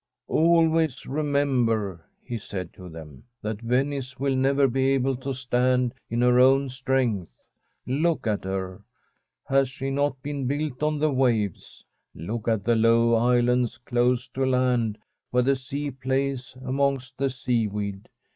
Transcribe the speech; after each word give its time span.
* 0.13 0.27
Always 0.27 1.05
remember,' 1.05 2.03
he 2.23 2.39
said 2.39 2.73
to 2.73 2.89
them, 2.89 3.25
* 3.33 3.41
that 3.43 3.61
Venice 3.61 4.17
will 4.19 4.35
never 4.35 4.67
be 4.67 4.87
able 4.93 5.15
to 5.17 5.31
stand 5.31 5.93
in 6.09 6.21
her 6.23 6.39
own 6.39 6.69
strength. 6.69 7.45
Look 7.85 8.25
at 8.25 8.43
her! 8.43 8.81
Has 9.45 9.69
she 9.69 9.91
not 9.91 10.19
been 10.23 10.47
built 10.47 10.81
on 10.81 10.97
the 10.97 11.11
waves? 11.11 11.85
Look 12.15 12.47
at 12.47 12.63
the 12.63 12.75
low 12.75 13.13
islands 13.13 13.77
close 13.77 14.27
to 14.29 14.43
land, 14.43 14.97
where 15.29 15.43
the 15.43 15.55
sea 15.55 15.91
plays 15.91 16.55
amongst 16.65 17.19
the 17.19 17.29
seaweed. 17.29 18.09